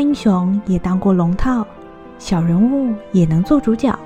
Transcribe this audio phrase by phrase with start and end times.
[0.00, 1.66] 英雄也当过龙套，
[2.18, 3.96] 小人物也能做主角。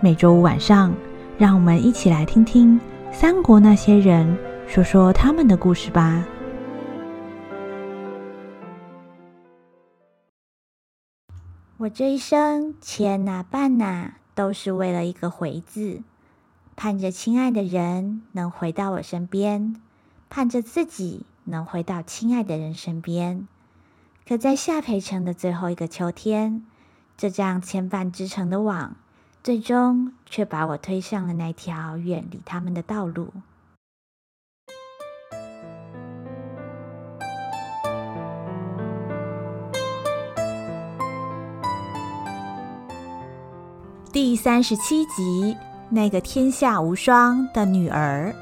[0.00, 0.94] 每周五晚上，
[1.36, 2.78] 让我们一起来听听
[3.12, 6.24] 三国那些人说说他们的故事吧。
[11.78, 16.02] 我这一生千呐绊呐，都是为了一个回字，
[16.76, 19.74] 盼着亲爱的人能回到我身边，
[20.30, 23.48] 盼着自己能回到亲爱的人身边。
[24.28, 26.66] 可在夏培城的最后一个秋天，
[27.16, 28.94] 这张牵绊织成的网，
[29.42, 33.32] 最终却把我推上了那条远离他们的道路。
[44.12, 45.56] 第三十七集，
[45.88, 48.34] 那个天下无双的女儿。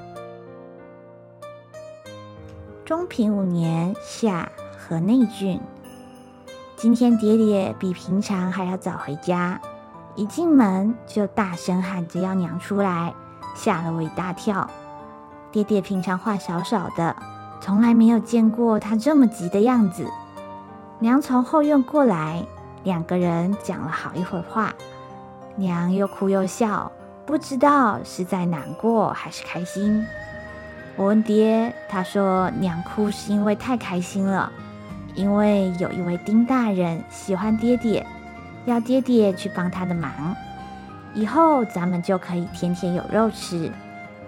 [2.84, 5.60] 中平五年夏，河内郡。
[6.77, 9.59] 今天爹爹比平常还要早回家，
[10.15, 13.15] 一进门就大声喊着要娘出来，
[13.55, 14.69] 吓了我一大跳。
[15.51, 17.16] 爹爹平常话少少的，
[17.63, 20.07] 从来没有见过他这么急的样子。
[20.99, 22.45] 娘从后院过来，
[22.85, 24.74] 两个人讲了好一会儿话，
[25.57, 26.93] 娘又哭又笑，
[27.24, 30.07] 不知道是在难过还是开心。
[30.95, 34.52] 我问爹，他说娘哭是因为太开心了。
[35.16, 38.06] 因为有一位丁大人喜欢爹爹，
[38.66, 40.36] 要爹爹去帮他的忙，
[41.14, 43.73] 以后咱们就可以天天有肉吃，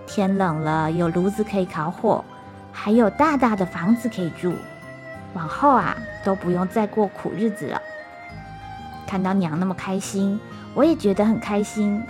[0.07, 2.25] 天冷了有炉子可以烤火，
[2.73, 4.55] 还有大大的房子可以住，
[5.35, 7.83] 往后啊都不用再过苦日子了。
[9.07, 10.41] 看到娘那么开心，
[10.73, 12.03] 我也觉得很开心。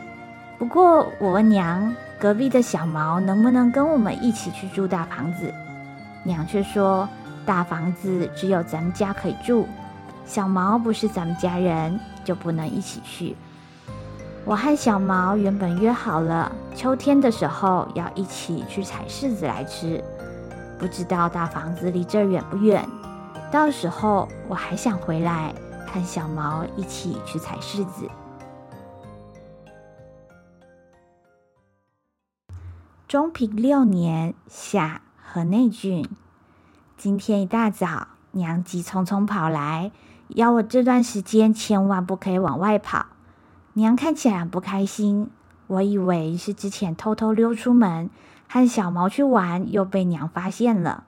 [0.56, 5.52] 不过我问娘，隔壁的小毛能不能跟我们一起去住大房子？
[6.22, 7.08] 娘却说。
[7.48, 9.66] 大房子只有咱们家可以住，
[10.26, 13.34] 小毛不是咱们家人，就不能一起去。
[14.44, 20.04] 我和小毛原本约好了，秋天的时候要一起去采柿子来吃，
[20.78, 22.86] 不知道大房子离这儿远不远？
[23.50, 25.54] 到时候我还想回来，
[25.86, 28.06] 和小毛一起去采柿子。
[33.06, 36.06] 中平六年夏，河内郡。
[36.98, 39.92] 今天一大早，娘急匆匆跑来，
[40.26, 43.06] 要我这段时间千万不可以往外跑。
[43.74, 45.30] 娘看起来很不开心，
[45.68, 48.10] 我以为是之前偷偷溜出门
[48.48, 51.04] 和小毛去玩，又被娘发现了。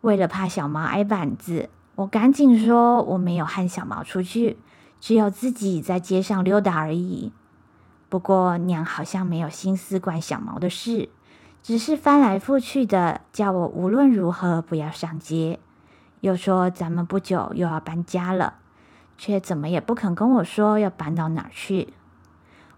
[0.00, 4.58] 为了怕小毛挨板子，我赶紧说我没有和小毛出去，
[5.00, 7.30] 只有自己在街上溜达而已。
[8.08, 11.08] 不过娘好像没有心思管小毛的事。
[11.68, 15.58] 只是翻来覆去的叫我无论如何不要上街，
[16.20, 18.54] 又说咱们不久又要搬家了，
[19.18, 21.92] 却怎么也不肯跟我说要搬到哪儿去。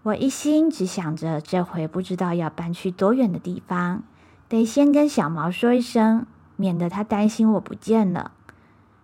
[0.03, 4.03] 我一心只想着这回不知道要搬去多远的地方，
[4.49, 6.25] 得先跟小毛说一声，
[6.57, 8.31] 免得他担心我不见了。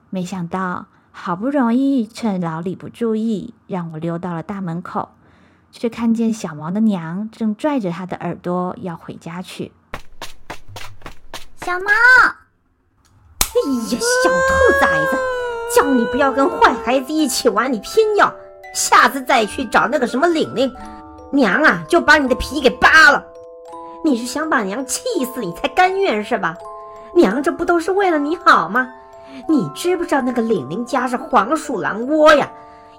[0.10, 5.12] 没想到好不容易趁老李不注意，让我溜到了大门口。
[5.70, 9.72] 却看见小毛的娘正拽着他的耳朵要回家去。
[11.68, 11.92] 小猫，
[13.42, 13.60] 哎
[13.92, 15.18] 呀，小兔崽子，
[15.76, 18.34] 叫你不要跟坏孩子一起玩，你偏要。
[18.74, 20.74] 下次再去找那个什么玲玲，
[21.30, 23.22] 娘啊，就把你的皮给扒了。
[24.02, 25.04] 你是想把娘气
[25.36, 26.56] 死，你才甘愿是吧？
[27.14, 28.88] 娘这不都是为了你好吗？
[29.50, 32.50] 你知不知道那个玲玲家是黄鼠狼窝呀？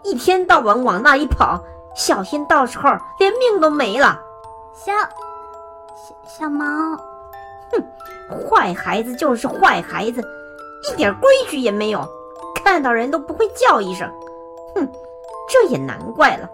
[0.02, 1.58] 一天到晚往那一跑。
[1.96, 4.20] 小心到时候连命都没了。
[4.74, 4.92] 小
[5.96, 6.66] 小小毛，
[7.72, 10.22] 哼，坏孩子就是坏孩子，
[10.88, 12.06] 一点规矩也没有，
[12.64, 14.10] 看到人都不会叫一声。
[14.74, 14.88] 哼，
[15.50, 16.48] 这也难怪了，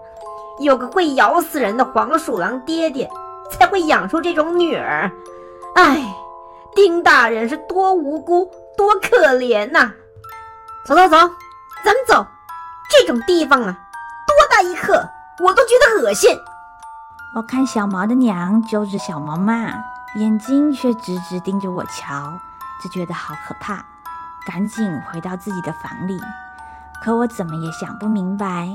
[0.59, 3.09] 有个会咬死人的黄鼠狼爹爹，
[3.51, 5.11] 才会养出这种女儿。
[5.75, 6.01] 哎，
[6.73, 9.91] 丁大人是多无辜，多可怜呐！
[10.87, 11.17] 走走走，
[11.83, 12.25] 咱们走。
[12.89, 13.77] 这种地方啊，
[14.27, 15.09] 多大一刻。
[15.43, 16.29] 我都觉得恶心。
[17.35, 19.73] 我看小毛的娘揪着小毛骂，
[20.15, 22.39] 眼睛却直直盯着我瞧，
[22.81, 23.83] 只觉得好可怕，
[24.47, 26.17] 赶紧回到自己的房里。
[27.03, 28.73] 可我怎么也想不明白，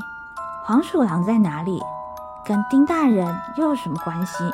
[0.64, 1.80] 黄鼠狼在哪里，
[2.44, 4.52] 跟丁大人又有什么关系？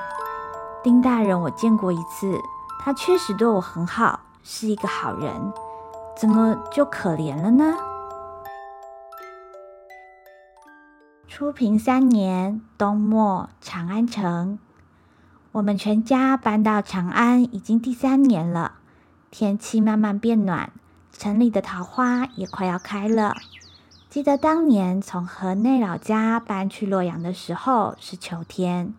[0.83, 2.41] 丁大人我见过一次，
[2.79, 5.53] 他确实对我很好，是一个好人，
[6.17, 7.75] 怎么就可怜了呢？
[11.27, 14.61] 初平三年冬末，长安城，
[15.57, 18.75] 我们全家搬到长安已经第三年了。
[19.31, 20.71] 天气慢慢变暖，
[21.13, 23.35] 城里的桃花也快要开了。
[24.11, 28.93] 记得当年从河内老家搬去洛阳的时候是秋天。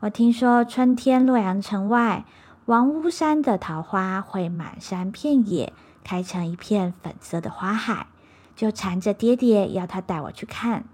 [0.00, 2.26] 我听说春天洛阳城外
[2.66, 5.72] 王屋山的桃花会满山遍野，
[6.04, 8.08] 开成一片粉色的花海，
[8.54, 10.84] 就缠着爹爹要他带我去看。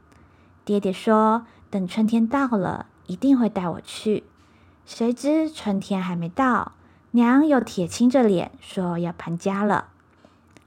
[0.65, 4.23] 爹爹说等春天到了，一定会带我去。
[4.87, 6.73] 谁知春天还没到，
[7.13, 9.87] 娘又铁青着脸说要搬家了。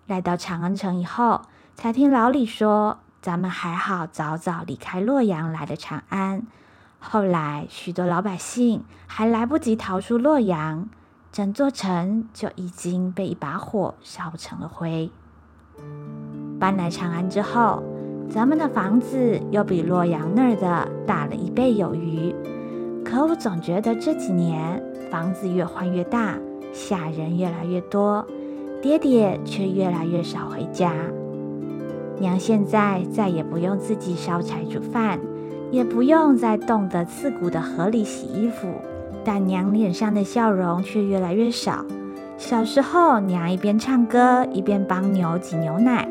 [0.07, 1.41] 来到长安城以后，
[1.75, 6.43] 才听老李说，咱们还好早早离开洛阳来了长安。
[6.99, 10.89] 后来许多老百姓还来不及逃出洛阳，
[11.31, 15.11] 整座城就已经被一把火烧成了灰。
[16.59, 17.83] 搬来长安之后，
[18.29, 22.33] 咱们的房子又比洛阳那儿的大了一倍有余。
[23.03, 26.35] 可我总觉得这几年房子越换越大，
[26.71, 28.25] 下人越来越多，
[28.81, 30.93] 爹爹却越来越少回家。
[32.19, 35.19] 娘现在再也不用自己烧柴煮饭，
[35.71, 38.67] 也不用在冻得刺骨的河里洗衣服，
[39.23, 41.85] 但娘脸上的笑容却越来越少。
[42.37, 46.07] 小时候，娘一边唱歌一边帮牛挤牛奶；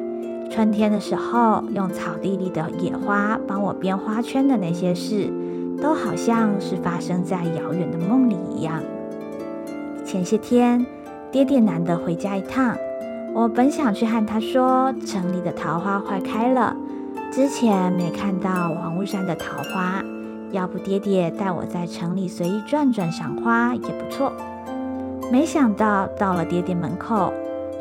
[0.51, 5.33] 春天的时候，用草地里的野花帮我编花圈的那些事，
[5.81, 8.83] 都好像是发生在遥远的梦里一样。
[10.05, 10.85] 前些天，
[11.31, 12.77] 爹爹难得回家一趟。
[13.35, 16.77] 我本想去和他说，城里的桃花快开了，
[17.31, 20.05] 之前没看到王屋山的桃花，
[20.51, 24.33] 要不爹爹带我在城里随意转转赏花也不错。
[25.31, 27.33] 没想到到了爹爹门口，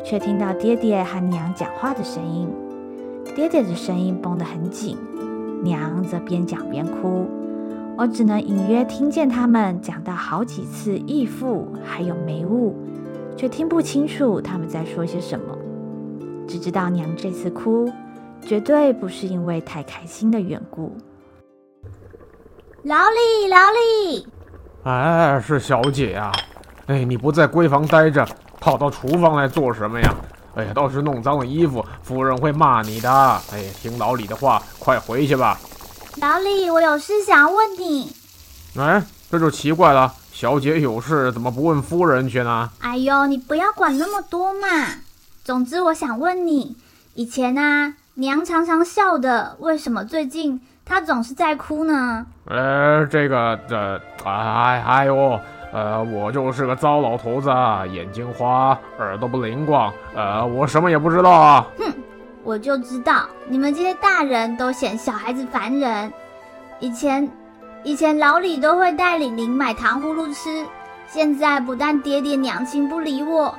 [0.02, 2.48] 却听到爹爹和娘讲话的声音。
[3.36, 4.96] 爹爹的声音绷得很紧，
[5.62, 7.26] 娘则边讲边哭。
[7.96, 12.74] 我只能隐约听见他们讲到好几次义父，还有梅雾。
[13.36, 15.56] 却听不清楚他们在说些什么，
[16.46, 17.90] 只知道娘这次哭，
[18.42, 20.96] 绝对不是因为太开心的缘故。
[22.82, 24.26] 老李，老李，
[24.84, 26.30] 哎，是小姐啊！
[26.86, 28.26] 哎，你不在闺房待着，
[28.60, 30.14] 跑到厨房来做什么呀？
[30.54, 33.10] 哎呀，倒是弄脏了衣服，夫人会骂你的。
[33.10, 35.58] 哎，听老李的话，快回去吧。
[36.20, 38.14] 老李，我有事想问你。
[38.78, 40.12] 哎，这就奇怪了。
[40.30, 42.70] 小姐有事，怎么不问夫人去呢？
[42.80, 44.68] 哎呦，你不要管那么多嘛。
[45.42, 46.76] 总之，我想问你，
[47.14, 52.26] 以前啊，娘常常笑的，为什么最近她总是在哭呢？
[52.44, 55.40] 呃，这个，这，哎，哎呦，
[55.72, 57.48] 呃，我就是个糟老头子，
[57.90, 61.66] 眼睛花，耳朵不灵光，呃，我什么也不知道啊。
[61.78, 61.84] 哼，
[62.44, 66.12] 我就知道你们这些大人都嫌小孩子烦人。
[66.80, 67.28] 以前。
[67.84, 70.64] 以前老李都会带玲玲买糖葫芦吃，
[71.08, 73.52] 现在不但爹爹娘亲不理我，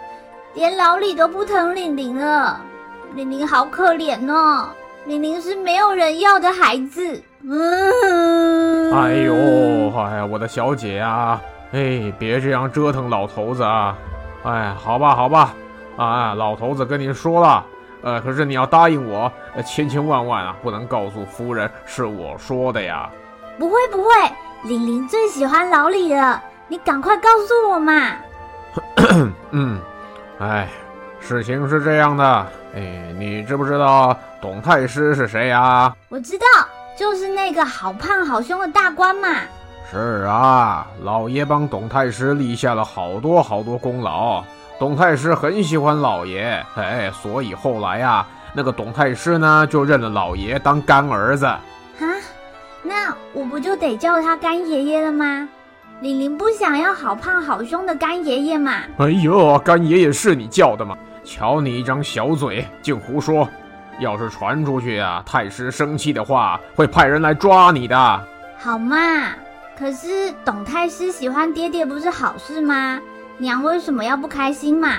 [0.53, 2.57] 连老李都不疼玲玲了。
[3.15, 4.69] 玲玲好可怜哦，
[5.07, 7.21] 玲玲是没有人要的孩子。
[7.41, 9.33] 嗯， 哎呦，
[9.93, 11.41] 哎呀，我的小姐啊，
[11.73, 13.97] 哎，别这样折腾老头子啊！
[14.43, 15.53] 哎，好吧，好吧，
[15.97, 17.65] 啊，老头子跟你说了，
[18.03, 19.31] 呃，可是你要答应我，
[19.65, 23.09] 千千万万啊，不能告诉夫人是我说的呀。
[23.57, 24.09] 不会不会，
[24.63, 28.11] 玲玲最喜欢老李了，你赶快告诉我嘛。
[29.51, 29.79] 嗯，
[30.39, 30.67] 哎，
[31.19, 35.95] 事情是这样的，哎，你知不知道董太师是谁呀？
[36.09, 36.45] 我知道，
[36.97, 39.29] 就是那个好胖好凶的大官嘛。
[39.91, 44.43] 是啊，老爷帮董太师立下了好多好多功劳，
[44.83, 51.49] 董太师很喜欢老爷，哎，所以后来呀，那个董太师呢就认了老爷当干儿子。
[52.83, 55.47] 那我不就得叫他干爷爷了吗？
[56.01, 58.81] 玲玲不想要好胖好凶的干爷爷嘛？
[58.97, 60.97] 哎呦，干爷爷是你叫的吗？
[61.23, 63.47] 瞧你一张小嘴，净胡说！
[63.99, 68.27] 要是传出去啊，太师生气的话，会派人来抓你的。
[68.59, 68.97] 好嘛，
[69.79, 72.99] 可是董太师喜欢爹爹不是好事吗？
[73.37, 74.89] 娘为什么要不开心嘛？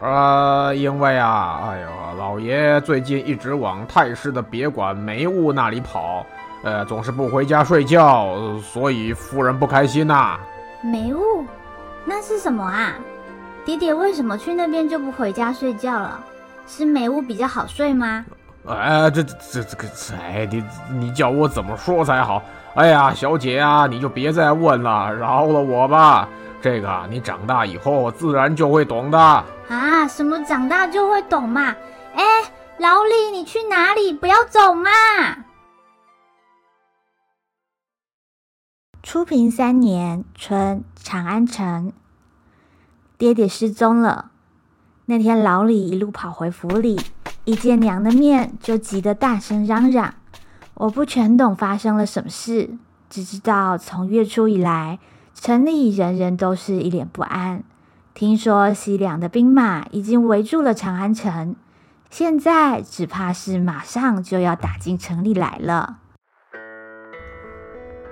[0.00, 6.24] 呃，因为啊，哎呦，老爷最近一直往太师的别馆梅屋那里跑。
[6.64, 10.40] 呃，总是不回家睡觉，所以夫人不开心呐、啊。
[10.82, 11.44] 梅屋，
[12.04, 12.94] 那是什么啊？
[13.64, 16.18] 爹爹为什么去那边就不回家睡觉了？
[16.66, 18.24] 是梅屋比较好睡吗？
[18.66, 19.88] 哎，这这这个，
[20.20, 22.42] 哎，你你叫我怎么说才好？
[22.74, 26.28] 哎呀，小姐啊，你就别再问了，饶了我吧。
[26.60, 29.18] 这个你长大以后自然就会懂的。
[29.18, 31.74] 啊，什么长大就会懂嘛？
[32.14, 32.24] 哎，
[32.78, 34.12] 老李，你去哪里？
[34.12, 34.90] 不要走嘛！
[39.02, 41.92] 初平三年春，长安城，
[43.16, 44.32] 爹爹失踪了。
[45.06, 47.00] 那天老李一路跑回府里，
[47.44, 50.14] 一见娘的面就急得大声嚷嚷。
[50.74, 52.70] 我不全懂发生了什么事，
[53.08, 54.98] 只知道从月初以来，
[55.40, 57.62] 城里人人都是一脸不安。
[58.12, 61.54] 听说西凉的兵马已经围住了长安城，
[62.10, 65.98] 现在只怕是马上就要打进城里来了。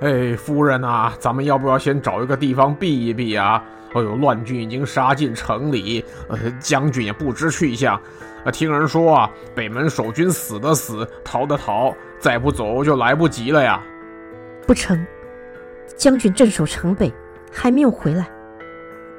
[0.01, 3.61] 哎，夫人啊，咱们要不要先找一个地方避一避啊？
[3.93, 8.01] 哎呦，乱军已经杀进城里，呃，将军也不知去向。
[8.45, 13.83] 啊，听人说啊，北门守军死的死，逃的逃，再不走就来不及了呀。
[14.65, 15.05] 不成，
[15.97, 17.13] 将军镇守城北，
[17.53, 18.29] 还没有回来。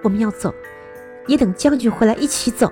[0.04, 0.54] 我们要走，
[1.28, 2.72] 也等将军回来一起走。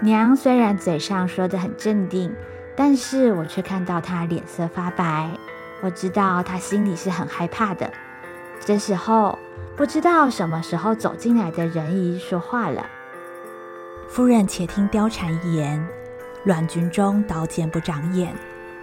[0.00, 2.34] 娘虽然嘴上说得很镇定，
[2.76, 5.30] 但是我却看到她脸色发白。
[5.80, 7.90] 我知道她心里是很害怕的。
[8.60, 9.38] 这时候，
[9.76, 12.86] 不知道什么时候走进来的仁仪说话了。
[14.08, 15.86] 夫人，且听貂蝉一言。
[16.44, 18.34] 乱军中刀剑不长眼，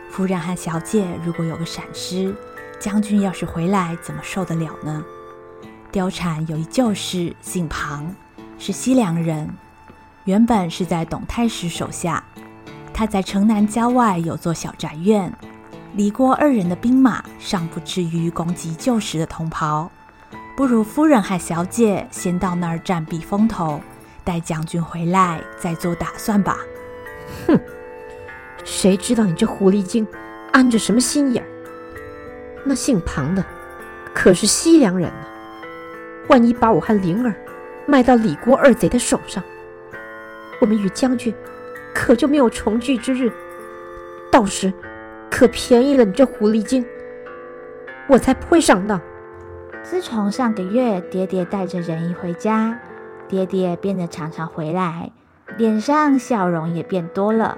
[0.09, 2.33] 夫人和小姐如果有个闪失，
[2.81, 5.05] 将军要是回来，怎么受得了呢？
[5.93, 8.11] 貂蝉有一旧识，姓庞，
[8.57, 9.47] 是西凉人，
[10.23, 12.23] 原本是在董太师手下。
[12.91, 15.31] 他在城南郊外有座小宅院，
[15.93, 19.91] 李郭二人的兵马尚不至于攻击旧时的同袍，
[20.57, 23.79] 不如夫人和小姐先到那儿暂避风头。
[24.23, 26.57] 待将军回来再做打算吧。
[27.47, 27.59] 哼，
[28.63, 30.07] 谁知道你这狐狸精
[30.51, 31.47] 安着什么心眼儿？
[32.63, 33.43] 那姓庞的
[34.13, 35.25] 可是西凉人呢，
[36.29, 37.33] 万一把我和灵儿
[37.85, 39.43] 卖到李郭二贼的手上，
[40.59, 41.33] 我们与将军
[41.93, 43.31] 可就没有重聚之日。
[44.31, 44.71] 到时
[45.29, 46.85] 可便宜了你这狐狸精，
[48.07, 49.01] 我才不会上当。
[49.83, 52.79] 自从上个月爹爹带着仁义回家。
[53.27, 55.09] 爹爹变得常常回来，
[55.57, 57.57] 脸上笑容也变多了，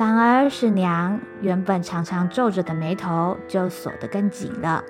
[0.00, 4.82] 反而是娘原本常常皱着的眉头就锁得更紧了。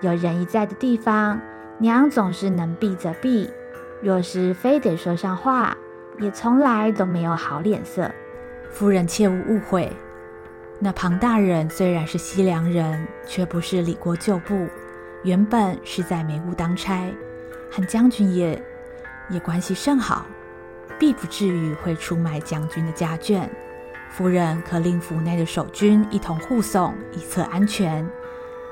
[0.00, 1.40] 有仁仪在的地方，
[1.78, 3.48] 娘总是能避则避；
[4.02, 5.76] 若是非得说上话，
[6.18, 8.10] 也从来都没有好脸色。
[8.72, 9.92] 夫人切勿误会，
[10.80, 14.66] 那庞大人虽然是西凉人，却不是李国旧部，
[15.22, 17.08] 原本是在梅屋当差，
[17.70, 18.60] 和将军也。
[19.30, 20.26] 也关系甚好，
[20.98, 23.48] 必不至于会出卖将军的家眷。
[24.16, 28.08] 夫人可令府内的守军一同护送，以策安全。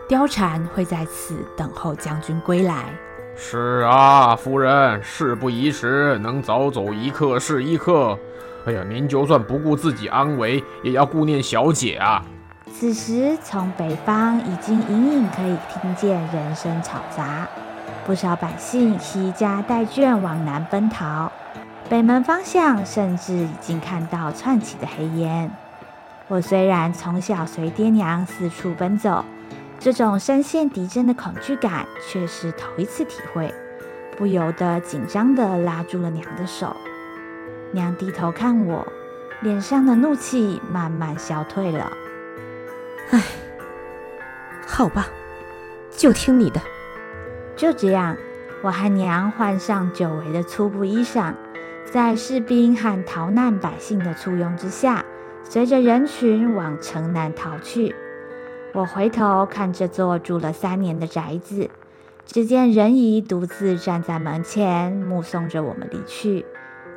[0.09, 2.85] 貂蝉会在此等候将军归来。
[3.35, 8.17] 是啊，夫人，事不宜迟，能早走一刻是一刻。
[8.67, 12.23] 哎呀，您就算不顾自己安危，也要顾念小姐啊。
[12.73, 17.49] 此时，从北方已经隐隐可以听见人声吵杂。
[18.07, 21.33] 不少百姓携家带眷往南奔逃，
[21.93, 25.55] 北门方向甚至已经看到窜起的黑烟。
[26.27, 29.23] 我虽然从小随爹娘四处奔走，
[29.79, 33.53] 这种深陷敌阵的恐惧感却是头一次体会，
[34.17, 36.75] 不由得紧张地拉住了娘的手。
[37.73, 38.91] 娘低头看我，
[39.43, 41.93] 脸上的怒气慢慢消退了。
[43.11, 43.23] 唉，
[44.67, 45.09] 好吧，
[45.91, 46.59] 就听你的。
[47.55, 48.17] 就这样，
[48.63, 51.35] 我和娘换上久违的粗布衣裳，
[51.93, 55.05] 在士兵和逃难百姓的簇拥之下，
[55.45, 57.95] 随着人群往城南逃去。
[58.73, 61.69] 我回头看这座住了三年的宅子，
[62.25, 66.47] 只见仁姨独自站在门前，目送着我们离去。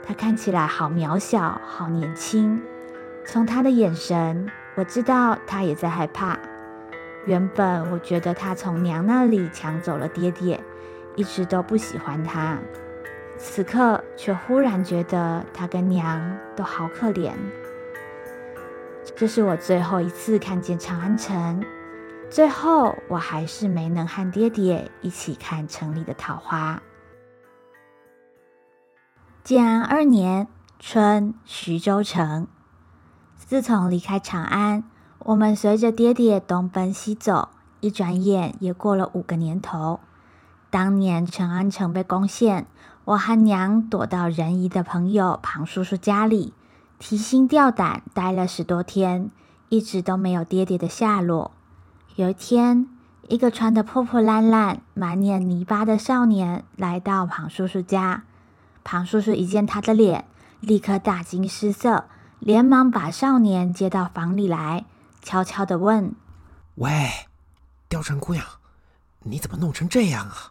[0.02, 2.62] 她看起来好渺小，好年轻。
[3.26, 6.40] 从她的眼神，我知道她也在害怕。
[7.26, 10.58] 原本我觉得他从娘那里抢走了爹爹，
[11.18, 12.58] 一直都不喜欢他，
[13.38, 17.32] 此刻却忽然觉得他跟娘都好可怜。
[19.16, 21.64] 这是我最后一次看见长安城，
[22.30, 26.82] 最后我还是没能和爹爹一起看城里的桃花。
[29.44, 30.48] 建安二年
[30.80, 32.48] 春，徐州城。
[33.38, 34.84] 自从离开长安。
[35.20, 37.50] 我们随着爹爹东奔西走，
[37.80, 40.00] 一转眼也过了五个年头。
[40.70, 42.68] 当年长安城被攻陷，
[43.06, 46.54] 我和娘躲到仁仪的朋友庞叔叔家里，
[46.98, 49.30] 提心吊胆待了十多天，
[49.70, 51.52] 一直都没有爹爹的下落。
[52.16, 52.88] 有一天，
[53.28, 58.24] 一个穿得破破烂烂、满脸泥巴的少年来到庞叔叔家，
[58.84, 60.26] 庞叔叔一见他的脸，
[60.60, 62.06] 立刻大惊失色，
[62.40, 64.86] 连忙把少年接到房里来。
[65.22, 66.16] 悄悄地问
[66.76, 67.12] ：“喂，
[67.88, 68.44] 貂蝉姑娘，
[69.24, 70.50] 你怎么弄成这样啊？”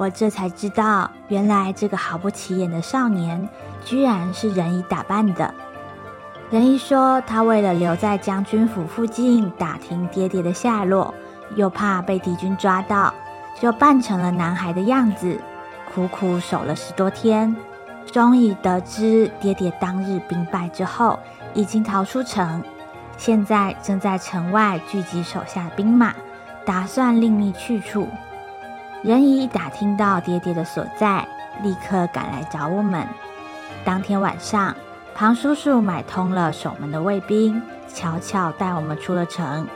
[0.00, 3.46] 我这才知道，原来这个毫不起眼的少年，
[3.84, 5.52] 居然是仁义打扮的。
[6.48, 11.12] 仁义说，他为了留在将军府附近打听爹爹的下落，
[11.54, 13.12] 又怕被敌军抓到，
[13.60, 15.38] 就扮成了男孩的样子，
[15.92, 17.54] 苦苦守了十多天。
[18.10, 21.18] 终于得知爹爹当日兵败之后，
[21.52, 22.64] 已经逃出城，
[23.18, 26.14] 现在正在城外聚集手下兵马，
[26.64, 28.08] 打算另觅去处。
[29.02, 31.26] 仁姨打听到爹爹的所在，
[31.62, 33.06] 立刻赶来找我们。
[33.82, 34.76] 当天晚上，
[35.14, 39.66] 庞叔叔买通了守门的卫兵，悄悄带我们出了城。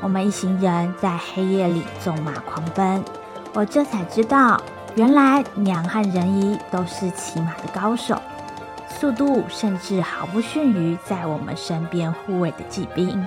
[0.00, 3.04] 我们一行人在黑夜里纵马狂奔，
[3.52, 4.58] 我这才知道。
[4.94, 8.18] 原来娘和仁姨都是骑马的高手，
[8.88, 13.22] 速度甚至毫不逊于在我们身边护卫的骑兵。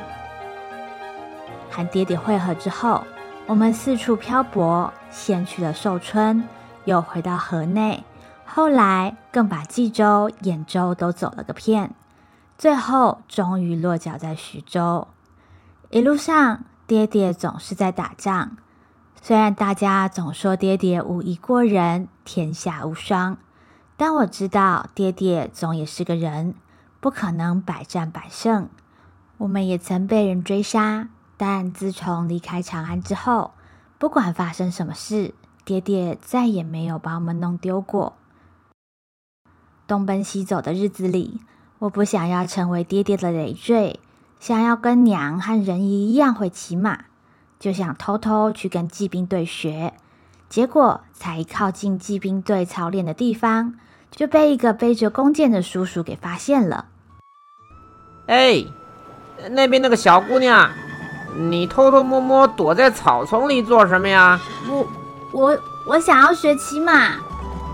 [1.70, 3.04] 和爹爹会合之后，
[3.50, 6.48] 我们四处漂泊，先去了寿春，
[6.86, 8.04] 又回到河内，
[8.46, 11.96] 后来更把冀州、兖州都走了个遍，
[12.60, 15.08] 最后终于落脚在徐州。
[15.90, 18.58] 一路上，爹爹总是在打仗。
[19.20, 23.40] 虽然大家总说爹爹武艺过人，天下无双，
[23.98, 26.54] 但我知道爹爹总也是个人，
[27.00, 28.70] 不可能百战百胜。
[29.40, 31.08] 我们也曾被人追杀，
[31.42, 33.52] 但自从离开长安之后，
[33.98, 38.18] 不管发生什么事，爹爹再也没有把我们弄丢过。
[39.88, 41.40] 东奔西走的日子里，
[41.80, 44.02] 我不想要成为爹爹的累赘，
[44.38, 47.06] 想要跟娘和仁姨一样会骑马。
[47.58, 49.94] 就想偷偷去跟骑兵队学，
[50.50, 53.80] 结果才一靠近骑兵队操练的地方，
[54.12, 56.88] 就被一个背着弓箭的叔叔给发现了。
[58.28, 58.66] 哎，
[59.52, 60.70] 那边那个小姑娘，
[61.36, 64.40] 你偷偷摸摸躲在草丛里做什么呀？
[64.68, 64.88] 我
[65.32, 67.14] 我我想要学骑马。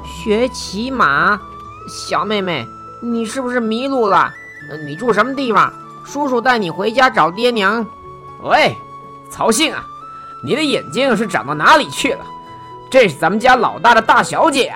[0.06, 1.40] 学骑马？
[1.88, 2.68] 小妹妹，
[3.02, 4.32] 你是不是迷路了？
[4.86, 5.72] 你住什么地方？
[6.04, 7.86] 叔叔带你回家找爹娘。
[8.42, 8.76] 喂。
[9.30, 9.84] 曹信啊，
[10.44, 12.26] 你的眼睛是长到哪里去了？
[12.90, 14.68] 这是咱们家老大的大小姐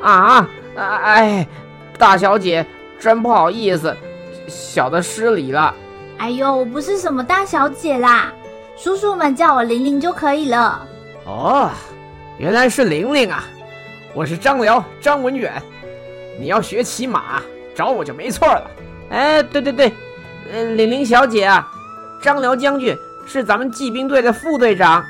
[0.00, 0.10] 啊！
[0.10, 1.46] 啊啊哎，
[1.98, 2.66] 大小姐，
[2.98, 3.94] 真不好意思，
[4.48, 5.72] 小的失礼了。
[6.22, 8.32] 哎呦，我不是什么大小姐啦，
[8.76, 10.86] 叔叔们叫我玲玲就可以了。
[11.26, 11.68] 哦，
[12.38, 13.42] 原来是玲玲啊！
[14.14, 15.60] 我是张辽，张文远。
[16.38, 17.42] 你要学骑马，
[17.74, 18.70] 找我就没错了。
[19.10, 19.92] 哎，对对对，
[20.52, 21.68] 嗯，玲玲小姐啊，
[22.22, 22.96] 张辽将军。
[23.26, 25.04] 是咱们骑兵队的副队长，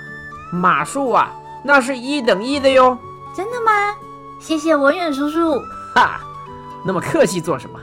[0.50, 1.30] 马术啊，
[1.62, 2.96] 那是一等一的哟。
[3.36, 3.70] 真的吗？
[4.40, 5.60] 谢谢文远叔叔。
[5.94, 6.20] 哈，
[6.86, 7.78] 那么客气做什么？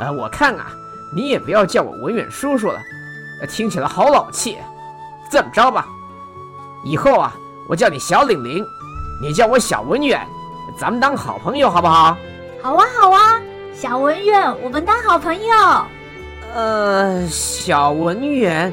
[0.00, 0.72] 呃，我看啊，
[1.14, 2.80] 你也不要叫我文远叔叔了，
[3.48, 4.58] 听起来好老气。
[5.30, 5.86] 这么着吧，
[6.84, 7.34] 以后啊，
[7.68, 8.64] 我叫你小玲玲，
[9.20, 10.26] 你叫我小文远，
[10.78, 12.16] 咱们当好朋友好不好？
[12.62, 13.40] 好啊，好啊，
[13.74, 15.86] 小文远，我们当好朋友。
[16.54, 18.72] 呃，小文远。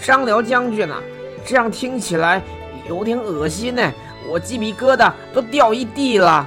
[0.00, 0.98] 张辽将军啊，
[1.46, 2.42] 这样听起来
[2.88, 3.92] 有点恶心呢，
[4.28, 6.46] 我鸡皮疙瘩都掉一地了。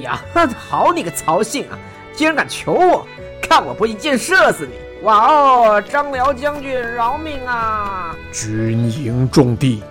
[0.00, 0.18] 呀，
[0.56, 1.78] 好你个曹姓啊，
[2.14, 3.06] 竟然敢求我，
[3.48, 4.74] 看我不一箭射死你！
[5.02, 8.14] 哇哦，张辽将军饶命啊！
[8.32, 9.82] 军营重地，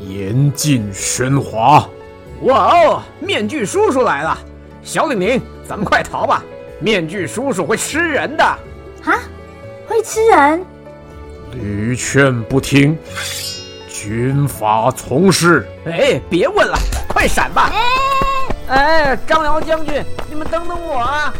[0.00, 1.88] 严禁喧哗。
[2.42, 4.38] 哇哦，面具叔叔来了，
[4.82, 6.44] 小玲玲，咱们快逃吧，
[6.78, 8.44] 面具叔叔会吃人的。
[8.44, 9.18] 啊，
[9.88, 10.64] 会吃人？
[11.52, 12.96] 屡劝不听，
[13.88, 15.66] 军法从事。
[15.86, 16.78] 哎，别问了，
[17.08, 17.72] 快闪吧！
[18.68, 21.34] 哎，张辽将军，你们等等我啊！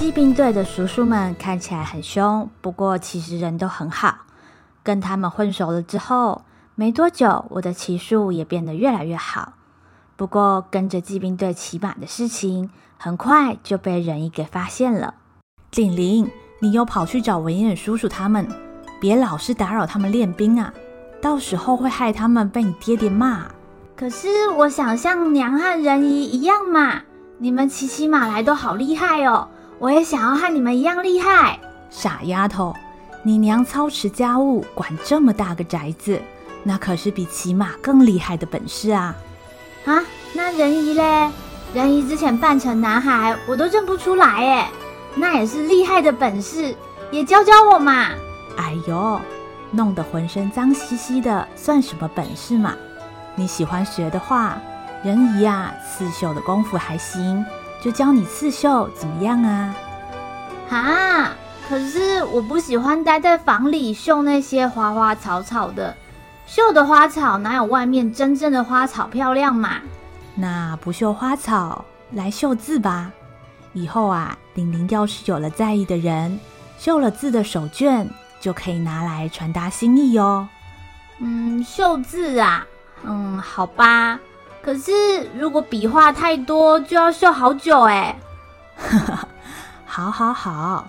[0.00, 4.20] 骑兵队的叔叔们看起来很凶，不过其实人都很好。
[4.82, 6.40] 跟他们混熟了之后，
[6.74, 9.52] 没多久，我的骑术也变得越来越好。
[10.16, 15.16] 不过，跟着骑兵队骑马的事情，很快就被仁义给发现了。
[15.72, 18.48] 玲玲，你又跑去找文远叔叔他们。
[19.02, 20.72] 别老是打扰他们练兵啊，
[21.20, 23.44] 到时候会害他们被你爹爹骂。
[23.94, 27.02] 可是我想像娘和仁姨一样嘛，
[27.36, 29.46] 你们骑起马来都好厉害哦，
[29.80, 31.58] 我也想要和你们一样厉害。
[31.88, 32.76] 傻丫头，
[33.22, 36.20] 你娘操持家务，管这么大个宅子，
[36.62, 39.16] 那可是比骑马更厉害的本事啊！
[39.86, 41.30] 啊，那人姨嘞？
[41.72, 44.70] 人姨之前扮成男孩，我都认不出来哎，
[45.14, 46.76] 那也是厉害的本事，
[47.10, 48.08] 也教教我嘛。
[48.58, 49.18] 哎呦，
[49.70, 52.74] 弄得浑身脏兮兮的，算什么本事嘛？
[53.34, 54.60] 你喜欢学的话，
[55.02, 57.42] 人姨啊，刺绣的功夫还行，
[57.80, 59.74] 就教你刺绣，怎么样啊？
[60.70, 61.32] 啊，
[61.68, 65.96] 可是我不喜欢待在房里绣那些花花草草的，
[66.46, 69.78] 绣的花草哪有外面真正的花草漂亮嘛？
[70.34, 73.10] 那不绣花草，来绣字吧。
[73.72, 76.38] 以后啊，玲玲要是有了在意的人，
[76.78, 78.06] 绣了字的手绢
[78.40, 80.48] 就可以拿来传达心意哦。
[81.18, 82.66] 嗯，绣字啊，
[83.04, 84.18] 嗯，好吧。
[84.62, 88.16] 可是如果笔画太多，就要绣好久哎。
[89.84, 90.86] 好好好，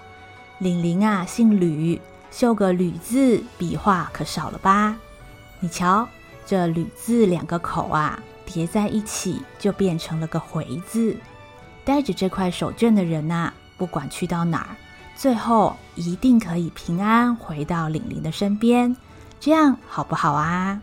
[0.59, 4.95] 玲玲啊，姓吕，绣个吕字，笔画可少了吧？
[5.59, 6.07] 你瞧，
[6.45, 11.15] 这吕字两个口啊，叠在一起就变成了个回字。
[11.83, 14.75] 带着这块手绢的人呐，不管去到哪儿，
[15.15, 18.95] 最后一定可以平安回到玲玲的身边。
[19.39, 20.79] 这样好不好啊？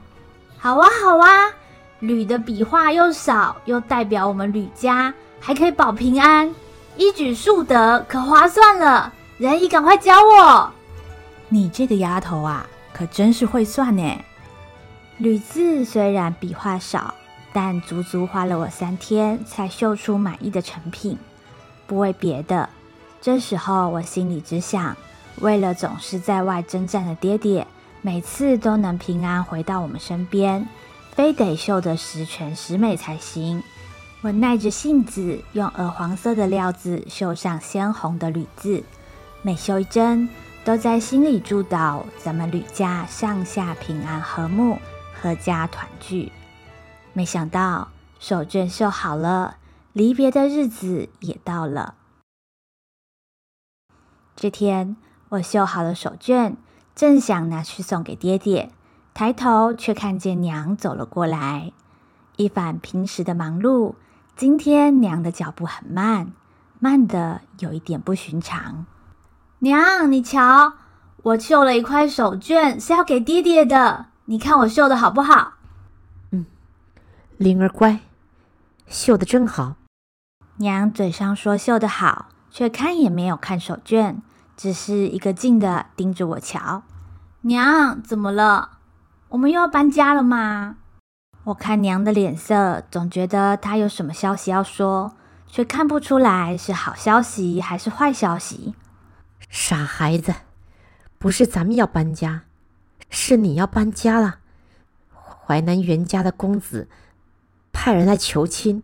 [0.58, 1.52] 好啊，好啊！
[2.00, 6.54] 吕的笔画又少，又代表我们吕家，还可以保平安，
[6.96, 9.12] 一举数得，可划算了。
[9.36, 10.70] 仁义，赶快教我！
[11.48, 14.18] 你这个丫头啊，可真是会算呢。
[15.16, 17.14] 吕字虽然笔画少，
[17.52, 21.18] 但足足花了我三天才绣出满意的成品。
[21.86, 22.68] 不为别的，
[23.20, 24.96] 这时候我心里只想，
[25.40, 27.66] 为了总是在外征战的爹爹。
[28.00, 30.68] 每次都能平安回到我们身边，
[31.18, 33.64] 非得绣得十全十美才行。
[34.20, 38.84] 我耐着性子，用鹅黄色的料子绣上鲜红的吕字，
[39.42, 40.28] 每绣一针，
[40.64, 44.78] 都在心里祝祷咱们吕家上下平安和睦，
[45.20, 46.30] 阖家团聚。
[47.12, 47.88] 没想到
[48.20, 49.56] 手绢绣好了，
[49.92, 51.96] 离别的日子也到了。
[54.36, 54.96] 这天，
[55.30, 56.54] 我绣好了手绢。
[56.94, 58.70] 正想拿去送给爹爹，
[59.18, 61.72] 抬头却看见娘走了过来。
[62.36, 63.96] 一反平时的忙碌，
[64.36, 66.30] 今天娘的脚步很慢，
[66.78, 68.86] 慢的有一点不寻常。
[69.58, 70.74] 娘，你瞧，
[71.24, 74.06] 我绣了一块手绢，是要给爹爹的。
[74.26, 75.54] 你看我绣的好不好？
[76.30, 76.46] 嗯，
[77.36, 77.98] 灵儿乖，
[78.86, 79.74] 绣的真好。
[80.58, 84.18] 娘嘴上说绣的好，却看也没有看手绢。
[84.56, 86.84] 只是一个劲的盯着我瞧，
[87.40, 88.77] 娘怎么了？
[89.30, 90.76] 我们又要搬家了吗？
[91.44, 95.12] 我看娘的脸色，总觉得她有什么消息要说，
[95.46, 98.74] 却看不出来是好消息还是坏消息。
[99.50, 100.34] 傻孩子，
[101.18, 102.42] 不是咱们要搬家，
[103.10, 104.36] 是你要搬家了。
[105.46, 106.88] 淮南袁家的公子
[107.72, 108.82] 派人来求亲，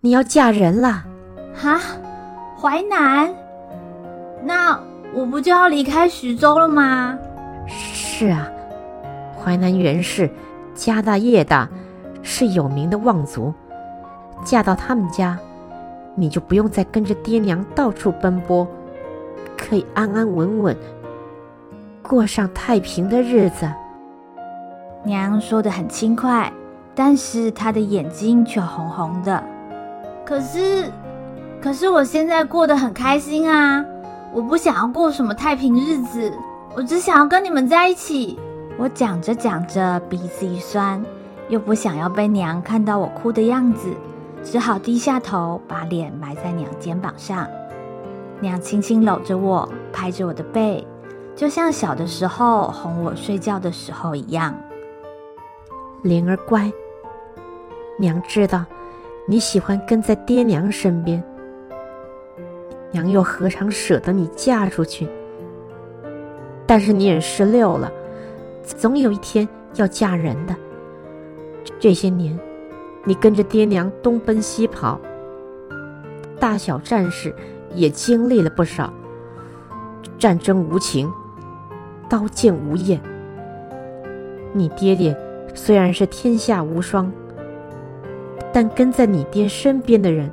[0.00, 1.04] 你要嫁人了。
[1.54, 1.80] 哈，
[2.56, 3.34] 淮南。
[4.42, 4.80] 那
[5.12, 7.18] 我不就要离开徐州了吗？
[7.68, 8.48] 是啊，
[9.48, 10.28] 淮南袁氏
[10.74, 11.66] 家大业大，
[12.22, 13.54] 是有名的望族。
[14.44, 15.38] 嫁到他们家，
[16.14, 18.68] 你就不用再跟着爹娘到处奔波，
[19.56, 20.76] 可以安安稳稳
[22.02, 23.66] 过上太平的日子。
[25.02, 26.52] 娘说的很轻快，
[26.94, 29.42] 但是她的眼睛却红红的。
[30.26, 30.92] 可是，
[31.58, 33.82] 可是我现在过得很开心啊。
[34.34, 36.30] 我不想要过什么太平日子，
[36.76, 38.38] 我只想要跟你们在一起。
[38.78, 41.04] 我讲着讲着，鼻子一酸，
[41.48, 43.92] 又不想要被娘看到我哭的样子，
[44.44, 47.48] 只好低下头，把脸埋在娘肩膀上。
[48.38, 50.86] 娘轻轻搂着我，拍着我的背，
[51.34, 54.54] 就像小的时候哄我睡觉的时候一样。
[56.02, 56.72] 灵儿乖，
[57.98, 58.64] 娘知道
[59.26, 61.20] 你喜欢跟在爹娘身边。
[62.92, 65.08] 娘又何尝舍得你嫁出去？
[66.64, 67.90] 但是你也十六了，
[68.74, 70.54] 总有一天要嫁人的。
[71.78, 72.38] 这些年，
[73.04, 75.00] 你跟着爹娘东奔西跑，
[76.38, 77.34] 大小战事
[77.74, 78.92] 也经历了不少。
[80.18, 81.10] 战争无情，
[82.08, 83.00] 刀剑无眼。
[84.52, 85.16] 你爹爹
[85.54, 87.12] 虽然是天下无双，
[88.52, 90.30] 但跟在你爹身边的人。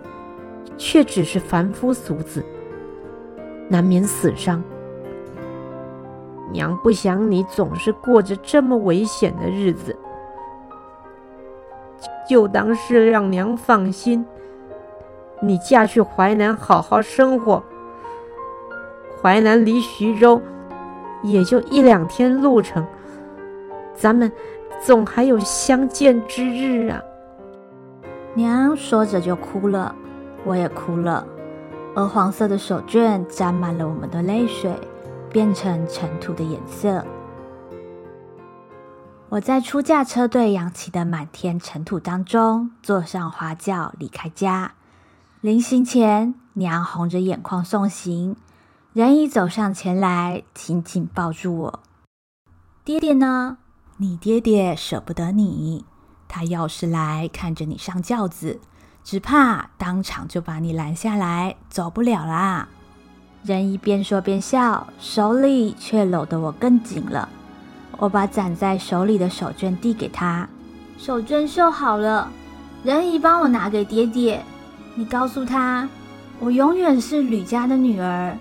[0.78, 2.44] 却只是凡夫俗子，
[3.70, 4.62] 难免死伤。
[6.56, 9.94] 娘不想你总是过着这么危险的日子，
[12.30, 14.26] 就当是让娘放心。
[15.42, 17.62] 你嫁去淮南，好好生活。
[19.22, 20.42] 淮南离徐州
[21.22, 22.88] 也就一两天路程，
[23.94, 24.32] 咱们
[24.82, 27.04] 总还有相见之日啊！
[28.34, 29.94] 娘说着就哭了。
[30.46, 31.28] 我也哭了，
[31.96, 34.72] 鹅黄色的手绢沾满了我们的泪水，
[35.36, 37.06] 变成尘土的颜色。
[39.28, 44.76] 我在出嫁车队扬起的满天尘土当中，坐上花轿离开家。
[45.42, 48.38] 临行前，娘红着眼眶送行，
[48.94, 51.80] 人已走上前来，紧紧抱住我。
[52.86, 53.58] 爹爹呢？
[53.98, 55.84] 你爹爹舍不得你，
[56.30, 58.62] 他要是来看着你上轿子。
[59.04, 62.70] 只怕当场就把你拦下来，走不了啦。
[63.46, 67.30] 人一边说边笑，手里却搂得我更紧了。
[67.98, 70.50] 我把攒在手里的手绢递给他，
[70.98, 72.28] 手绢绣好了，
[72.84, 74.44] 人姨帮我拿给爹爹。
[74.96, 75.88] 你告诉他，
[76.40, 78.36] 我永远是吕家的女儿，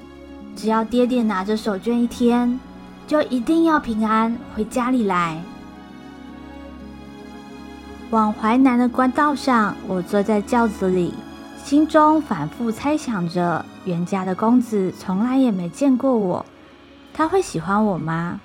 [0.56, 2.58] 只要爹爹拿着手绢一天，
[3.06, 5.38] 就一定要平安回家里来。
[8.08, 11.12] 往淮南的官道上，我坐在轿子里，
[11.64, 16.44] 心中反复猜想着：袁家的公子从来也没见过我，
[17.14, 18.38] 他会喜欢我吗？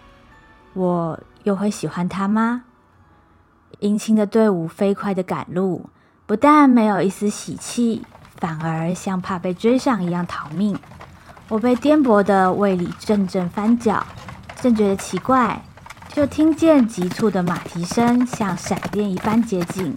[0.74, 2.64] 我又会喜欢他吗？
[3.80, 5.90] 迎亲的队伍飞快地赶路，
[6.26, 8.04] 不但没有一丝喜气，
[8.38, 10.80] 反而像怕被追上一样逃命。
[11.50, 14.06] 我被颠簸的胃里阵阵翻搅，
[14.62, 15.62] 正觉得奇怪，
[16.14, 19.94] 就听见急促的马蹄声像闪电一般接近。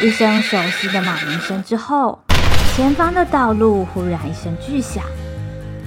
[0.00, 2.20] 一声熟悉的马铃声之后，
[2.78, 5.02] 前方的道路忽然一声巨响。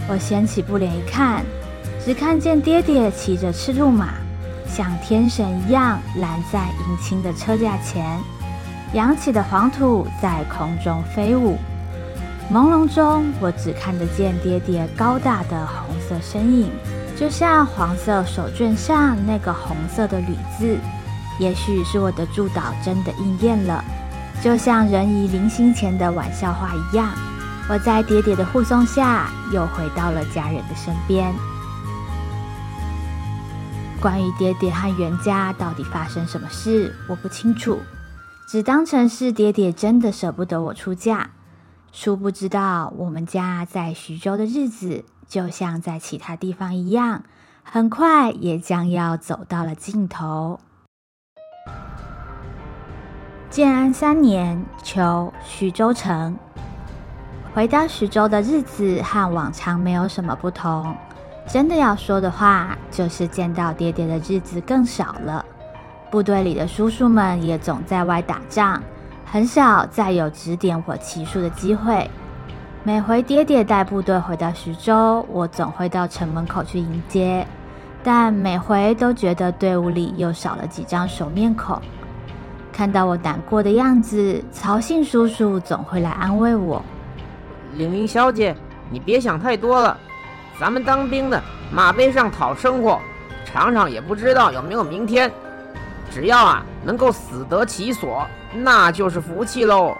[0.10, 1.41] 我掀起布帘一看。
[2.04, 4.15] 只看见爹爹骑着赤兔马，
[4.67, 8.19] 像天神一样拦在迎亲的车架前，
[8.91, 11.58] 扬起的黄土在空中飞舞。
[12.51, 16.69] 朦胧中，我只看得见爹爹高大的红色身影，
[17.15, 20.77] 就像黄色手绢上那个红色的吕字。
[21.39, 23.82] 也许是我的祝祷真的应验了，
[24.43, 27.13] 就像人鱼临行前的玩笑话一样。
[27.69, 31.34] 我在爹爹的护送下，又回到了家人的身边。
[34.01, 37.80] 关于爹爹和袁家到底发生什么事，我不清楚，
[38.47, 41.30] 只当成是爹爹真的舍不得我出嫁。
[41.91, 47.23] 殊不知道，我们家在徐州的日子，就像在其他地方一样，
[47.62, 50.60] 很快也将要走到了尽头。
[53.51, 56.37] 建安三年求，徐州城。
[57.53, 60.95] 回到徐州的日子和往常没有什么不同。
[61.45, 65.45] 真的要说的话，就是见到爹爹的日子更少了。
[66.09, 68.81] 部队里的叔叔们也总在外打仗，
[69.25, 72.09] 很少再有指点我骑术的机会。
[72.85, 77.45] 每回爹爹带部队回到徐州，我总会到城门口去迎接，
[78.01, 81.81] 但每回都觉得队伍里又少了几张熟面孔。
[82.71, 86.81] 看到我难过的样子，曹姓叔叔总会来安慰我
[87.77, 88.55] ：“玲玲小姐，
[88.89, 89.97] 你别想太多了。”
[90.60, 92.99] 咱们当兵的马背上讨生活，
[93.45, 95.31] 常常也不知道有没有明天。
[96.12, 99.97] 只要啊能够死得其所，那就是福气喽。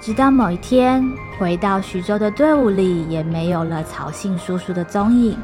[0.00, 1.02] 直到某一天
[1.38, 5.36] 回到徐州的队伍里，也没有了曹姓叔叔的踪影。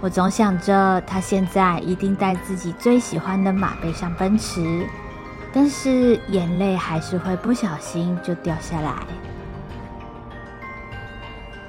[0.00, 4.86] 我总想着他现在一定在自己最喜欢的马背上奔驰，
[5.54, 8.92] 但是眼泪还是会不小心就掉下来。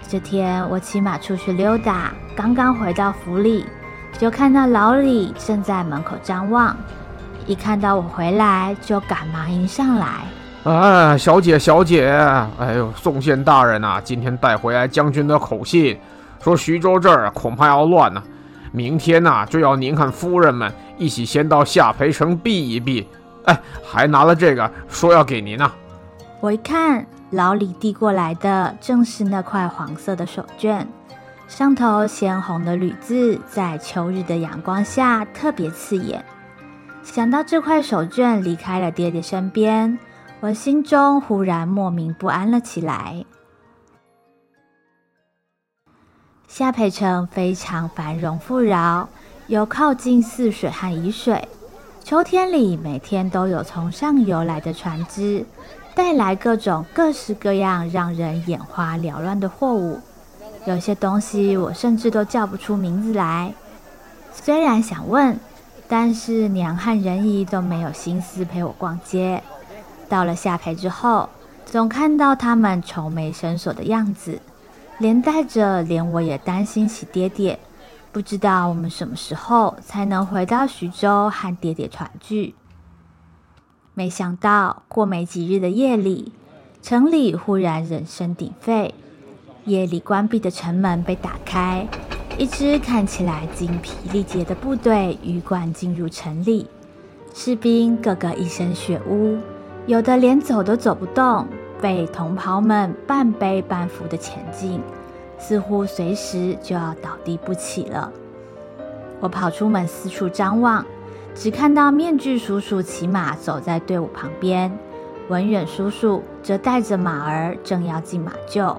[0.08, 3.64] 这天我骑马出去溜达，刚刚回到府里，
[4.18, 6.76] 就看到老李正在门口张望。
[7.46, 10.26] 一看到我回来，就赶忙迎上来。
[10.64, 12.08] 哎，小姐，小姐，
[12.58, 16.00] 哎呦，宋县大人呐、今天带回来将军的口信，
[16.44, 18.24] 说徐州这儿恐怕要乱了、
[18.72, 23.08] 明天呐、就要您和夫人们一起先到下邳城避一避。
[23.46, 25.72] 哎，还拿了这个，说要给您呢、
[26.40, 27.06] 我一看。
[27.32, 30.86] 老李递过来的正是那块黄色的手绢，
[31.48, 36.24] 上头鲜红的吕字在秋日的阳光下特别刺眼。
[37.04, 39.98] 想到这块手绢离开了爹爹身边，
[40.40, 43.26] 我心中忽然莫名不安了起来。
[46.48, 49.10] 夏培城非常繁荣富饶，
[49.48, 51.46] 又靠近泗水和沂水，
[52.06, 55.44] 秋天里每天都有从上游来的船只。
[55.96, 60.00] 带来各种各式各样让人眼花缭乱的货物，
[60.68, 63.52] 有些东西我甚至都叫不出名字来。
[64.32, 65.40] 虽然想问，
[65.88, 69.42] 但是娘和仁姨都没有心思陪我逛街。
[70.08, 71.28] 到了下邳之后，
[71.66, 74.40] 总看到他们愁眉深锁的样子，
[75.00, 77.58] 连带着连我也担心起爹爹，
[78.16, 82.56] 不知道我们什么时候才能回到徐州和爹爹团聚。
[83.94, 86.32] 没想到过没几日的夜里，
[86.82, 88.96] 城里忽然人声鼎沸，
[89.66, 91.86] 夜里关闭的城门被打开，
[92.38, 96.68] 一支看起来精疲力竭的部队鱼贯进入城里，
[97.34, 99.38] 士兵个个一身血污，
[99.88, 101.46] 有的连走都走不动，
[101.82, 104.82] 被同袍们半背半扶的前进，
[105.48, 108.12] 似乎随时就要倒地不起了。
[109.20, 110.84] 我跑出门四处张望。
[111.36, 114.72] 只看到面具叔叔骑马走在队伍旁边，
[115.28, 118.78] 文远叔叔则带着马儿正要进马厩。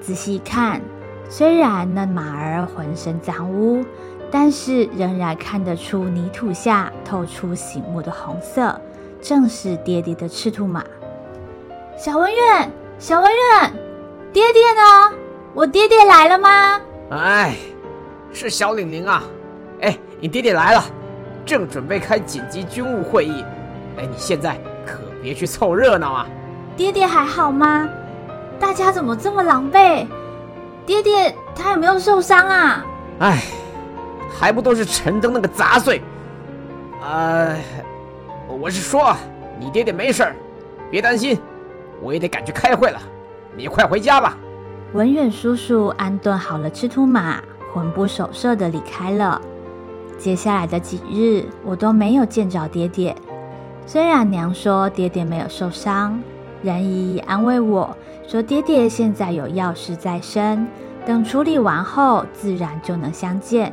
[0.00, 0.80] 仔细一看，
[1.28, 3.84] 虽然那马儿浑身脏污，
[4.30, 8.80] 但是仍然看得出泥土下透出醒目的红色，
[9.20, 10.82] 正是爹爹的赤兔马。
[11.98, 13.72] 小文远，小文远，
[14.32, 15.25] 爹爹呢？
[15.56, 16.78] 我爹爹来了吗？
[17.12, 17.56] 哎，
[18.30, 19.24] 是小玲玲啊！
[19.80, 20.84] 哎，你爹爹来了，
[21.46, 23.42] 正准备开紧急军务会议。
[23.96, 26.26] 哎，你现在可别去凑热闹啊！
[26.76, 27.88] 爹爹还好吗？
[28.60, 30.06] 大家怎么这么狼狈？
[30.84, 32.84] 爹爹他有没有受伤啊？
[33.20, 33.42] 哎，
[34.38, 36.02] 还不都是陈登那个杂碎。
[37.00, 37.56] 呃，
[38.46, 39.16] 我是说，
[39.58, 40.36] 你爹爹没事儿，
[40.90, 41.40] 别担心。
[42.02, 43.00] 我也得赶去开会了，
[43.56, 44.36] 你快回家吧。
[44.96, 47.38] 文远叔叔安顿好了赤兔马，
[47.70, 49.38] 魂不守舍地离开了。
[50.18, 53.14] 接下来的几日，我都没有见着爹爹。
[53.86, 56.18] 虽然娘说爹爹没有受伤，
[56.62, 57.94] 仁姨也安慰我
[58.26, 60.66] 说爹爹现在有要事在身，
[61.04, 63.70] 等处理完后自然就能相见。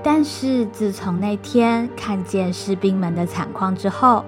[0.00, 4.24] 但是自从那天看见士兵们的惨况之后，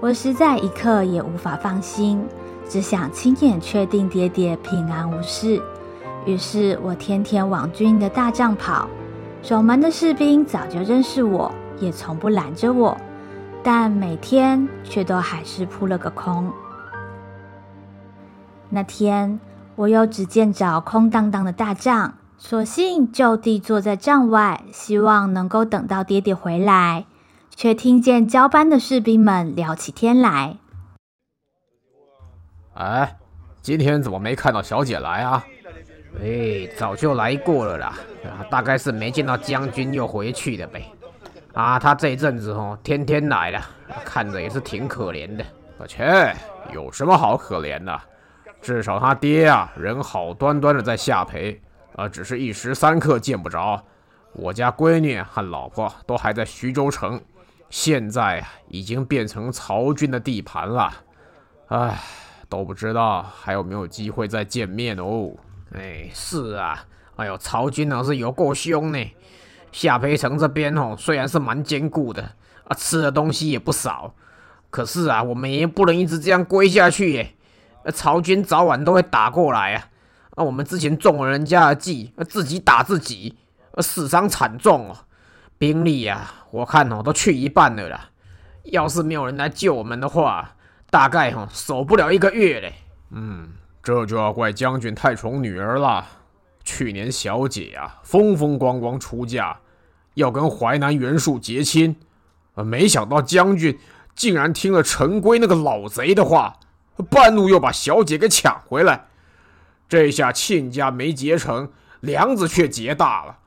[0.00, 2.22] 我实在一刻也无法放心，
[2.68, 5.58] 只想亲眼确定爹爹平安无事。
[6.28, 8.86] 于是我天天往军营的大帐跑，
[9.42, 12.94] 守门的士兵早就认识我，也从不拦着我。
[13.62, 16.52] 但每天却都还是扑了个空。
[18.68, 19.40] 那天
[19.74, 27.06] 我又只见着空荡荡的大帐，索性就地坐在帐外，希望能够等到爹爹回来，
[27.56, 30.58] 却听见交班的士兵们聊起天来。
[32.74, 33.16] 哎，
[33.62, 35.46] 今天怎么没看到小姐来啊？
[36.20, 37.94] 哎，早就来过了啦，
[38.50, 40.84] 大概是没见到将军又回去的呗。
[41.52, 43.60] 啊，他这一阵子哦，天天来了，
[44.04, 45.44] 看着也是挺可怜的。
[45.86, 46.34] 切，
[46.72, 48.00] 有什么好可怜的？
[48.60, 51.60] 至少他爹啊，人好端端的在下邳，
[51.94, 53.80] 啊，只是一时三刻见不着。
[54.32, 57.20] 我家闺女和老婆都还在徐州城，
[57.70, 60.92] 现在啊，已经变成曹军的地盘了。
[61.68, 61.98] 唉，
[62.48, 65.30] 都不知道还有没有机会再见面哦。
[65.72, 69.12] 哎，是啊，哎呦，曹军呢是有够凶呢。
[69.70, 72.22] 下邳城这边哦，虽然是蛮坚固的
[72.64, 74.14] 啊，吃的东西也不少，
[74.70, 77.34] 可是啊，我们也不能一直这样龟下去耶。
[77.92, 79.88] 曹军早晚都会打过来啊！
[80.36, 83.36] 啊，我们之前中了人家的计，自己打自己，
[83.78, 84.96] 死伤惨重哦。
[85.58, 88.10] 兵力啊，我看哦都去一半了啦。
[88.64, 90.56] 要是没有人来救我们的话，
[90.90, 92.74] 大概哦守不了一个月嘞。
[93.10, 93.48] 嗯，
[93.82, 96.06] 这就要怪将军太宠女儿了。
[96.64, 99.56] 去年小姐啊，风风光光出嫁，
[100.12, 101.96] 要跟淮南袁术结亲，
[102.56, 103.78] 呃，没想到将军
[104.14, 106.58] 竟然听了陈规那个老贼的话，
[107.08, 109.06] 半路又把小姐给抢回来。
[109.88, 113.38] 这下亲家没结成，梁子却结大了。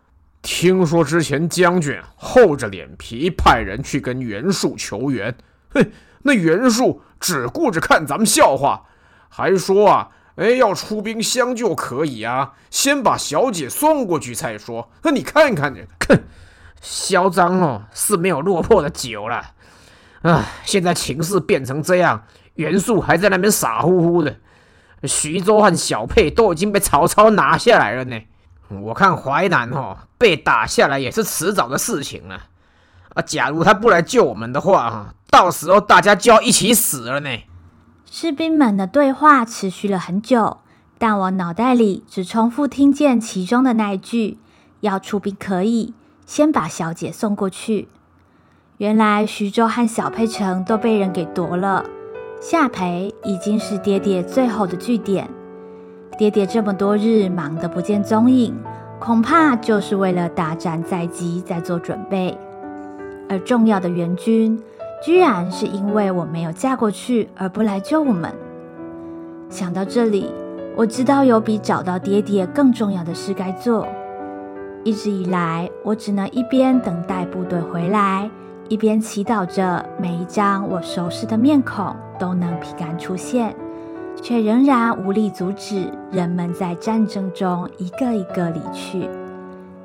[0.41, 5.35] 听说之前将军厚着脸皮派人去跟袁术求援，
[5.69, 5.91] 哼，
[6.23, 8.87] 那袁术只顾着看咱们笑话，
[9.29, 10.09] 还说啊。
[10.41, 14.89] 哎，要出兵相救可以啊，先把小姐送过去再说。
[15.03, 16.23] 那你看看这个，哼，
[16.81, 19.51] 嚣张哦，是没有落魄的久了。
[20.23, 22.23] 啊，现在情势变成这样，
[22.55, 24.35] 袁术还在那边傻乎乎的。
[25.03, 28.19] 徐州和小沛都已经被曹操拿下来了呢。
[28.69, 32.35] 我看淮南哦，被打下来也是迟早的事情了。
[33.13, 37.29] 啊，假如他不来救我们的话，哈，到时候大家就要一起死了呢。
[38.13, 40.57] 士兵们的对话持续了很久，
[40.97, 44.37] 但我脑袋里只重复听见其中的那一句
[44.81, 45.93] ：“要出兵可以，
[46.25, 47.87] 先把小姐送过去。”
[48.79, 51.85] 原来徐州和小沛城都被人给夺了，
[52.41, 55.29] 下邳已经是爹爹最后的据点。
[56.17, 58.53] 爹爹这么多日忙得不见踪影，
[58.99, 62.37] 恐怕就是为了大战在即在做准备，
[63.29, 64.61] 而重要的援军。
[65.01, 68.31] 居然是因为我没有嫁过去而不来救我们。
[69.49, 70.31] 想到这里，
[70.75, 73.87] 我知道有比找到爹爹更重要的事该做。
[74.83, 78.29] 一直以来，我只能一边等待部队回来，
[78.69, 83.55] 一边祈祷着每一张我熟悉的面孔都能平安出现，
[84.21, 89.09] 却仍然无力阻止人们在战争中一个一个离去。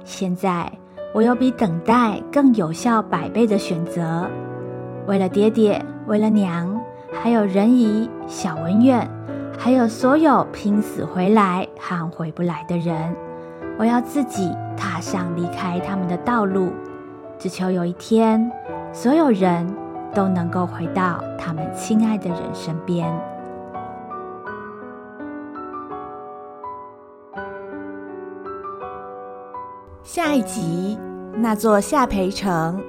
[0.05, 0.71] 现在，
[1.13, 4.27] 我有比等待更有效百倍的选择。
[5.07, 6.81] 为了爹爹，为了娘，
[7.13, 9.09] 还有仁姨、小文远，
[9.57, 13.15] 还有所有拼死回来和回不来的人，
[13.79, 16.73] 我要自己踏上离开他们的道路，
[17.39, 18.51] 只求有一天，
[18.93, 19.73] 所有人
[20.13, 23.09] 都能够回到他们亲爱的人身边。
[30.03, 30.99] 下一集，
[31.35, 32.83] 那座夏培城。